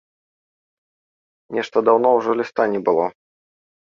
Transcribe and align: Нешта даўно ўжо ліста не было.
Нешта 1.57 1.77
даўно 1.89 2.09
ўжо 2.21 2.31
ліста 2.39 2.63
не 2.75 2.81
было. 2.87 3.05